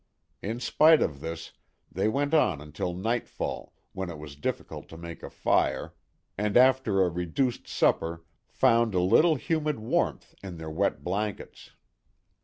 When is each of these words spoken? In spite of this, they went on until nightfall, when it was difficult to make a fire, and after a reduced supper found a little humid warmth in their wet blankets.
In 0.41 0.59
spite 0.59 0.99
of 1.03 1.19
this, 1.21 1.51
they 1.91 2.07
went 2.07 2.33
on 2.33 2.59
until 2.59 2.95
nightfall, 2.95 3.75
when 3.93 4.09
it 4.09 4.17
was 4.17 4.35
difficult 4.35 4.89
to 4.89 4.97
make 4.97 5.21
a 5.21 5.29
fire, 5.29 5.93
and 6.39 6.57
after 6.57 7.03
a 7.03 7.07
reduced 7.11 7.67
supper 7.67 8.23
found 8.49 8.95
a 8.95 8.99
little 8.99 9.35
humid 9.35 9.77
warmth 9.77 10.33
in 10.41 10.57
their 10.57 10.71
wet 10.71 11.03
blankets. 11.03 11.73